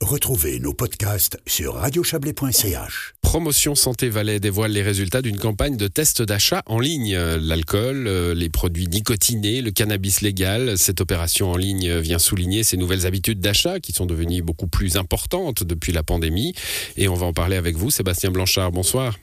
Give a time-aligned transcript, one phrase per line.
[0.00, 3.14] Retrouvez nos podcasts sur radiochablais.ch.
[3.20, 7.14] Promotion Santé Valais dévoile les résultats d'une campagne de test d'achat en ligne.
[7.16, 10.78] L'alcool, euh, les produits nicotinés, le cannabis légal.
[10.78, 14.96] Cette opération en ligne vient souligner ces nouvelles habitudes d'achat qui sont devenues beaucoup plus
[14.96, 16.54] importantes depuis la pandémie.
[16.96, 18.72] Et on va en parler avec vous, Sébastien Blanchard.
[18.72, 19.18] Bonsoir.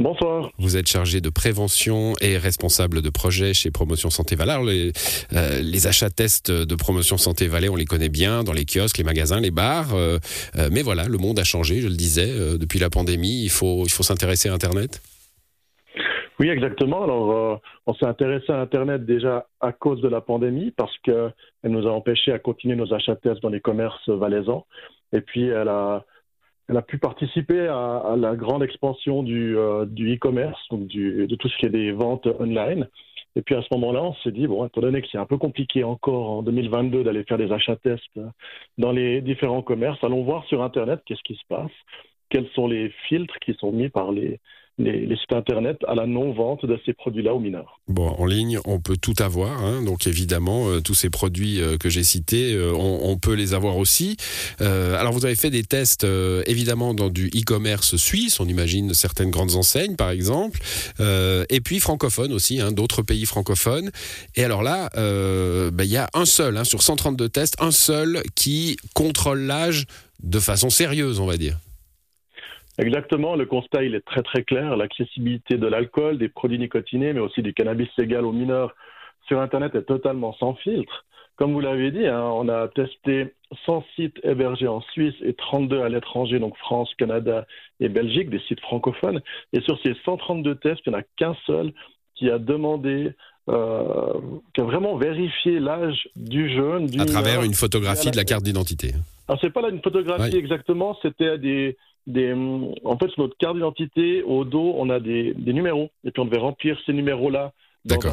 [0.00, 0.50] Bonsoir.
[0.58, 4.58] Vous êtes chargé de prévention et responsable de projet chez Promotion Santé Valais.
[4.64, 4.92] Les,
[5.32, 8.98] euh, les, achats tests de Promotion Santé Valais, on les connaît bien dans les kiosques,
[8.98, 9.94] les magasins, les bars.
[9.94, 10.18] Euh,
[10.56, 13.44] euh, mais voilà, le monde a changé, je le disais, depuis la pandémie.
[13.44, 15.00] Il faut, il faut s'intéresser à Internet.
[16.40, 17.04] Oui, exactement.
[17.04, 21.86] Alors, on s'est intéressé à Internet déjà à cause de la pandémie parce qu'elle nous
[21.86, 24.66] a empêchés à continuer nos achats tests dans les commerces valaisans.
[25.12, 26.04] Et puis, elle a
[26.68, 31.56] elle a pu participer à, la grande expansion du, euh, e-commerce, donc de tout ce
[31.58, 32.88] qui est des ventes online.
[33.36, 35.38] Et puis à ce moment-là, on s'est dit, bon, étant donné que c'est un peu
[35.38, 38.20] compliqué encore en 2022 d'aller faire des achats tests
[38.78, 41.72] dans les différents commerces, allons voir sur Internet qu'est-ce qui se passe,
[42.34, 44.40] quels sont les filtres qui sont mis par les,
[44.76, 47.78] sites internet à la non-vente de ces produits-là aux mineurs.
[47.86, 49.82] Bon, en ligne, on peut tout avoir, hein.
[49.84, 53.76] donc évidemment, euh, tous ces produits euh, que j'ai cités, euh, on, peut les avoir
[53.76, 54.16] aussi.
[54.58, 56.04] alors, vous avez fait des tests,
[56.46, 60.58] évidemment, dans du e-commerce suisse, on imagine certaines grandes enseignes, par exemple,
[60.98, 63.92] et puis francophone aussi, hein, d'autres pays francophones.
[64.34, 68.22] Et alors là, ben, il y a un seul, hein, sur 132 tests, un seul
[68.34, 69.86] qui contrôle l'âge
[70.24, 71.58] de façon sérieuse, on va dire.
[72.78, 74.76] Exactement, le constat il est très très clair.
[74.76, 78.74] L'accessibilité de l'alcool, des produits nicotinés, mais aussi du cannabis légal aux mineurs
[79.26, 81.04] sur Internet est totalement sans filtre.
[81.36, 83.34] Comme vous l'avez dit, hein, on a testé
[83.66, 87.46] 100 sites hébergés en Suisse et 32 à l'étranger, donc France, Canada
[87.80, 89.20] et Belgique, des sites francophones.
[89.52, 91.72] Et sur ces 132 tests, il n'y en a qu'un seul
[92.14, 93.12] qui a demandé,
[93.48, 94.12] euh,
[94.54, 96.88] qui a vraiment vérifié l'âge du jeune.
[97.00, 98.92] à travers une photographie de la carte d'identité.
[99.26, 103.54] Alors, c'est pas là une photographie exactement, c'était des, des, en fait, sur notre carte
[103.54, 105.90] d'identité, au dos, on a des, des, numéros.
[106.04, 107.52] Et puis, on devait remplir ces numéros-là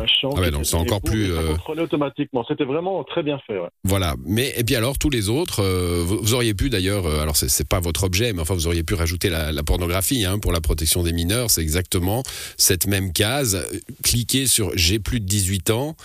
[0.06, 0.30] champ.
[0.36, 1.32] Ah ouais, donc c'est encore plus.
[1.32, 1.56] Euh...
[1.78, 2.44] automatiquement.
[2.48, 3.58] C'était vraiment très bien fait.
[3.58, 3.70] Ouais.
[3.84, 4.16] Voilà.
[4.26, 7.68] Mais et puis alors tous les autres, euh, vous, auriez pu d'ailleurs, euh, alors c'est
[7.68, 10.60] pas votre objet, mais enfin vous auriez pu rajouter la, la pornographie hein, pour la
[10.60, 11.50] protection des mineurs.
[11.50, 12.24] C'est exactement
[12.58, 13.66] cette même case.
[14.04, 15.96] Cliquez sur j'ai plus de 18 ans.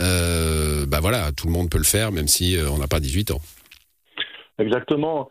[0.00, 3.00] Euh, bah voilà, tout le monde peut le faire, même si euh, on n'a pas
[3.00, 3.40] 18 ans.
[4.58, 5.28] Exactement.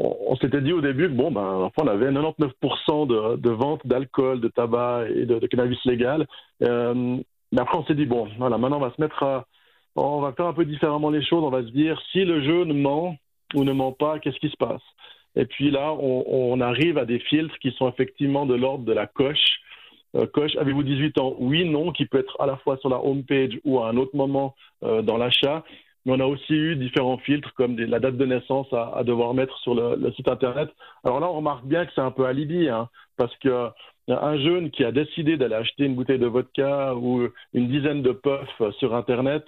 [0.00, 4.48] On, s'était dit au début que bon, ben, on avait 99% de, ventes d'alcool, de
[4.48, 6.26] tabac et de, cannabis légal.
[6.62, 7.18] Euh,
[7.52, 9.46] mais après, on s'est dit bon, voilà, maintenant on va se mettre à,
[9.96, 11.44] on va faire un peu différemment les choses.
[11.44, 13.16] On va se dire si le jeu ne ment
[13.54, 14.82] ou ne ment pas, qu'est-ce qui se passe?
[15.36, 19.06] Et puis là, on, arrive à des filtres qui sont effectivement de l'ordre de la
[19.06, 19.60] coche.
[20.16, 21.36] Euh, coche, avez-vous 18 ans?
[21.38, 23.96] Oui, non, qui peut être à la fois sur la home page ou à un
[23.96, 25.62] autre moment euh, dans l'achat.
[26.04, 29.56] Mais on a aussi eu différents filtres comme la date de naissance à, devoir mettre
[29.58, 30.70] sur le, site internet.
[31.04, 33.68] Alors là, on remarque bien que c'est un peu alibi, hein, parce que
[34.08, 38.12] un jeune qui a décidé d'aller acheter une bouteille de vodka ou une dizaine de
[38.12, 39.44] puffs sur internet,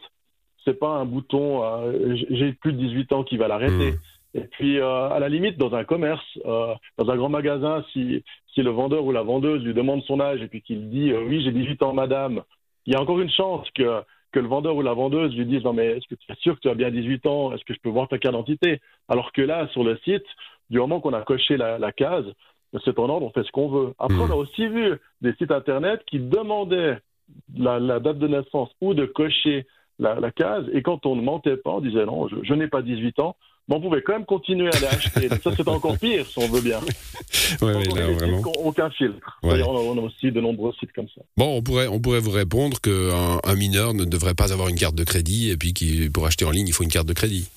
[0.64, 3.92] c'est pas un bouton euh, j'ai plus de 18 ans qui va l'arrêter.
[3.92, 3.98] Mmh.
[4.34, 8.24] Et puis, euh, à la limite, dans un commerce, euh, dans un grand magasin, si,
[8.54, 11.42] si le vendeur ou la vendeuse lui demande son âge et puis qu'il dit oui,
[11.42, 12.42] j'ai 18 ans, madame,
[12.86, 14.02] il y a encore une chance que
[14.32, 16.56] que le vendeur ou la vendeuse lui dise non mais est-ce que tu es sûr
[16.56, 17.52] que tu as bien 18 ans?
[17.52, 18.80] Est-ce que je peux voir ta carte d'identité?
[19.08, 20.24] Alors que là, sur le site,
[20.70, 22.24] du moment qu'on a coché la, case,
[22.84, 23.94] c'est en ordre, on fait ce qu'on veut.
[23.98, 26.98] Après, on a aussi vu des sites internet qui demandaient
[27.56, 29.66] la, date de naissance ou de cocher
[29.98, 32.82] la, case, et quand on ne mentait pas, on disait non, je, je n'ai pas
[32.82, 33.36] 18 ans,
[33.68, 35.28] mais on pouvait quand même continuer à les acheter.
[35.28, 36.80] ça, c'est encore pire, si on veut bien.
[37.60, 38.42] Oui, oui, là, vraiment.
[38.64, 39.38] Aucun filtre.
[39.42, 41.22] On, a, aussi de nombreux sites comme ça.
[41.36, 44.78] Bon, on pourrait, on pourrait vous répondre qu'un un mineur ne devrait pas avoir une
[44.78, 45.72] carte de crédit et puis
[46.12, 47.48] pour acheter en ligne, il faut une carte de crédit.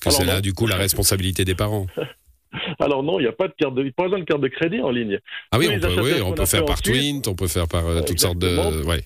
[0.00, 1.86] Que c'est là, du coup, la responsabilité des parents.
[2.80, 4.80] Alors non, il n'y a pas de carte de, pas besoin de carte de crédit
[4.80, 5.18] en ligne.
[5.50, 8.02] Ah oui, on peut, oui, on peut faire par Twint, on peut faire par euh,
[8.02, 9.02] toutes sortes de, ouais.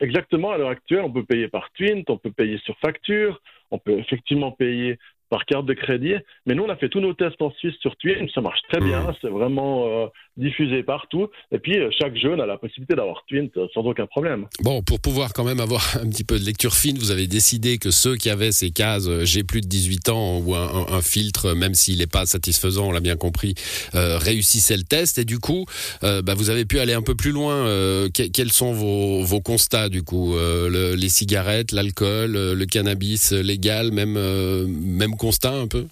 [0.00, 0.50] Exactement.
[0.50, 3.40] À l'heure actuelle, on peut payer par Twint, on peut payer sur facture,
[3.70, 4.98] on peut effectivement payer
[5.32, 6.12] par carte de crédit.
[6.44, 8.82] Mais nous, on a fait tous nos tests en Suisse sur Twin, ça marche très
[8.82, 9.14] bien, mmh.
[9.22, 10.06] c'est vraiment euh,
[10.36, 11.28] diffusé partout.
[11.50, 14.46] Et puis, euh, chaque jeune a la possibilité d'avoir Twin euh, sans aucun problème.
[14.60, 17.78] Bon, pour pouvoir quand même avoir un petit peu de lecture fine, vous avez décidé
[17.78, 21.72] que ceux qui avaient ces cases j'ai plus de 18 ans ou un, filtre, même
[21.72, 23.54] s'il n'est pas satisfaisant, on l'a bien compris,
[23.94, 25.18] réussissaient le test.
[25.18, 25.64] Et du coup,
[26.02, 27.66] bah, vous avez pu aller un peu plus loin.
[28.12, 30.34] quels sont vos, vos, constats, du coup
[30.68, 35.86] Les cigarettes, l'alcool, le cannabis légal, même, même constat un peu?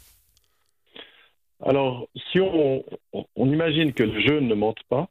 [1.62, 2.82] Alors, si on,
[3.36, 5.08] imagine que le jeune ne mente pas,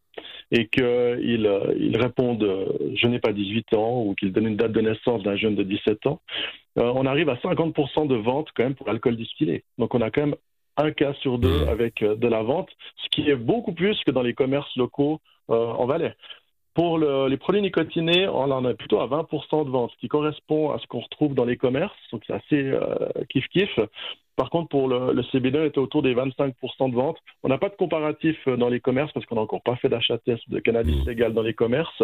[0.51, 2.49] et qu'ils ils répondent
[2.95, 5.63] je n'ai pas 18 ans ou qu'ils donnent une date de naissance d'un jeune de
[5.63, 6.19] 17 ans,
[6.75, 9.63] on arrive à 50% de ventes quand même pour l'alcool distillé.
[9.77, 10.35] Donc on a quand même
[10.77, 11.69] un cas sur deux mmh.
[11.69, 12.69] avec de la vente,
[13.03, 16.15] ce qui est beaucoup plus que dans les commerces locaux en Valais.
[16.75, 20.71] Pour les produits nicotinés, on en a plutôt à 20% de vente, ce qui correspond
[20.71, 22.71] à ce qu'on retrouve dans les commerces, donc c'est assez
[23.29, 23.79] kiff-kiff.
[24.39, 27.17] Par contre, pour le, le CBD, on était autour des 25% de vente.
[27.43, 30.17] On n'a pas de comparatif dans les commerces parce qu'on n'a encore pas fait d'achat
[30.19, 31.09] test de cannabis mmh.
[31.09, 32.03] légal dans les commerces.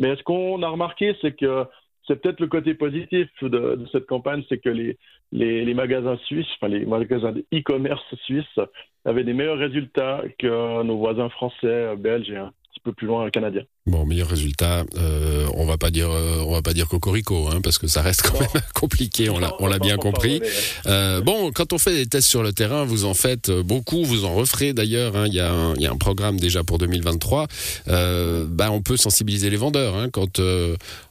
[0.00, 1.64] Mais ce qu'on a remarqué, c'est que
[2.08, 4.98] c'est peut-être le côté positif de, cette campagne, c'est que les,
[5.30, 8.60] les, magasins suisses, enfin les magasins e-commerce suisses,
[9.04, 12.38] avaient des meilleurs résultats que nos voisins français, belges et
[12.86, 13.62] peu plus loin canadien.
[13.86, 17.60] Bon, meilleur résultat, euh, on va pas dire, euh, on va pas dire cocorico, hein,
[17.62, 19.28] parce que ça reste quand même compliqué.
[19.28, 20.40] On l'a, on l'a bien compris.
[20.86, 24.24] Euh, bon, quand on fait des tests sur le terrain, vous en faites beaucoup, vous
[24.24, 25.16] en referez d'ailleurs.
[25.16, 25.26] Hein.
[25.26, 27.48] Il y, a un, y a un programme déjà pour 2023.
[27.86, 30.40] bah, on peut sensibiliser les vendeurs hein, quand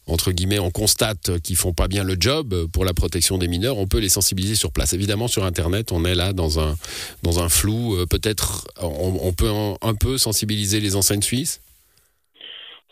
[0.08, 3.80] entre guillemets, on constate qu'ils font pas bien le job pour la protection des mineurs,
[3.80, 4.94] on peut les sensibiliser sur place.
[4.94, 6.78] Évidemment, sur Internet, on est là dans un,
[7.24, 7.98] dans un flou.
[8.08, 9.50] Peut-être on, on peut
[9.82, 11.62] un peu sensibiliser les enseignes suisses?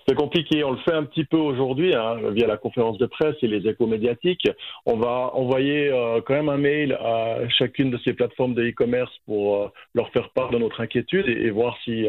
[0.08, 0.64] C'est compliqué.
[0.64, 3.68] On le fait un petit peu aujourd'hui hein, via la conférence de presse et les
[3.68, 4.48] échos médiatiques.
[4.86, 9.12] On va envoyer euh, quand même un mail à chacune de ces plateformes de e-commerce
[9.26, 12.04] pour euh, leur faire part de notre inquiétude et, voir euh, s'il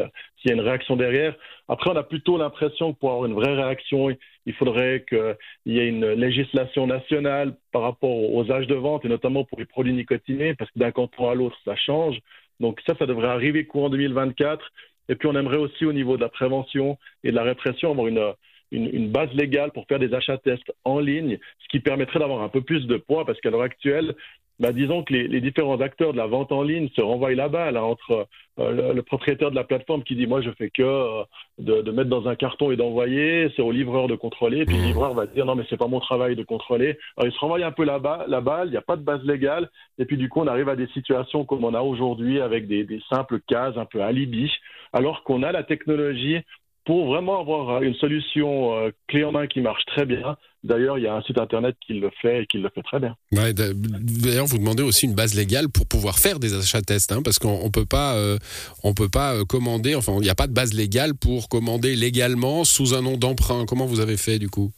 [0.45, 1.35] y a une réaction derrière.
[1.67, 4.09] Après, on a plutôt l'impression que pour avoir une vraie réaction,
[4.45, 9.09] il faudrait qu'il y ait une législation nationale par rapport aux âges de vente et
[9.09, 12.19] notamment pour les produits nicotinés parce que d'un canton à l'autre, ça change.
[12.59, 14.63] Donc ça, ça devrait arriver courant 2024.
[15.09, 18.07] Et puis on aimerait aussi au niveau de la prévention et de la répression avoir
[18.07, 22.49] une, base légale pour faire des achats tests en ligne, ce qui permettrait d'avoir un
[22.49, 24.15] peu plus de poids parce qu'à l'heure actuelle,
[24.59, 27.77] bah, disons que les, différents acteurs de la vente en ligne se renvoient la balle
[27.77, 28.27] entre
[28.59, 31.23] euh, le, propriétaire de la plateforme qui dit moi je fais que euh,
[31.59, 34.85] de, mettre dans un carton et d'envoyer, c'est au livreur de contrôler, puis le mmh.
[34.85, 36.97] livreur va dire non mais c'est pas mon travail de contrôler.
[37.17, 39.23] Alors il se renvoie un peu la, la balle, il n'y a pas de base
[39.23, 42.67] légale, et puis du coup on arrive à des situations comme on a aujourd'hui avec
[42.67, 44.51] des, des simples cases un peu alibi,
[44.93, 46.39] alors qu'on a la technologie
[46.85, 50.37] pour vraiment avoir une solution euh, clé en main qui marche très bien.
[50.63, 52.99] D'ailleurs, il y a un site internet qui le fait et qui le fait très
[52.99, 53.15] bien.
[53.31, 57.37] D'ailleurs, vous demandez aussi une base légale pour pouvoir faire des achats tests, hein, parce
[57.37, 58.37] qu'on peut pas, euh,
[58.83, 59.93] on peut pas euh, commander.
[59.93, 63.65] Enfin, il n'y a pas de base légale pour commander légalement sous un nom d'emprunt.
[63.67, 64.71] Comment vous avez fait du coup?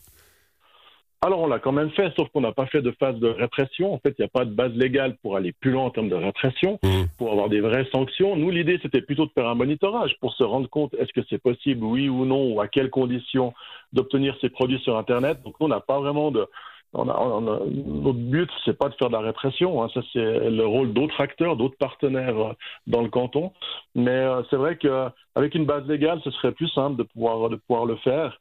[1.21, 3.93] Alors on l'a quand même fait, sauf qu'on n'a pas fait de phase de répression.
[3.93, 6.09] En fait, il n'y a pas de base légale pour aller plus loin en termes
[6.09, 7.03] de répression, mmh.
[7.17, 8.35] pour avoir des vraies sanctions.
[8.35, 11.41] Nous, l'idée, c'était plutôt de faire un monitorage pour se rendre compte est-ce que c'est
[11.41, 13.53] possible, oui ou non, ou à quelles conditions
[13.93, 15.41] d'obtenir ces produits sur Internet.
[15.43, 16.47] Donc, nous, on n'a pas vraiment de...
[16.93, 19.83] On a, notre but, c'est pas de faire de la répression.
[19.83, 19.89] Hein.
[19.93, 22.53] Ça, c'est le rôle d'autres acteurs, d'autres partenaires euh,
[22.87, 23.51] dans le canton.
[23.93, 27.57] Mais euh, c'est vrai qu'avec une base légale, ce serait plus simple de pouvoir, de
[27.57, 28.39] pouvoir le faire.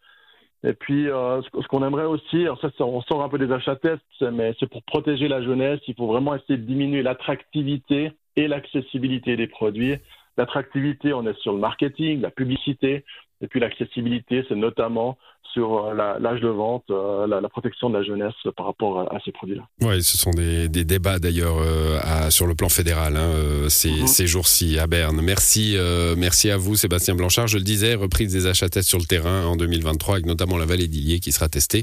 [0.64, 3.76] Et puis, euh, ce qu'on aimerait aussi, alors ça, on sort un peu des achats
[3.76, 5.80] tests, mais c'est pour protéger la jeunesse.
[5.86, 9.96] Il faut vraiment essayer de diminuer l'attractivité et l'accessibilité des produits.
[10.36, 13.04] L'attractivité, on est sur le marketing, la publicité,
[13.40, 15.18] et puis l'accessibilité, c'est notamment
[15.56, 19.32] sur euh, l'âge de vente, euh, la, protection de la jeunesse par rapport à, ces
[19.32, 19.62] produits-là.
[19.80, 23.30] Oui, ce sont des, débats d'ailleurs euh, sur le plan fédéral hein,
[23.68, 24.06] ces, mhm.
[24.06, 25.20] ces jours-ci à Berne.
[25.22, 25.76] Merci,
[26.18, 27.46] merci à vous Sébastien Blanchard.
[27.46, 30.66] Je le disais, reprise des achats tests sur le terrain en 2023 avec notamment la
[30.66, 31.82] vallée d'Illier qui sera testée.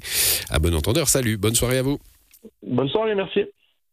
[0.51, 1.97] À bon entendeur, salut, bonne soirée à vous.
[2.61, 3.41] Bonne soirée, merci.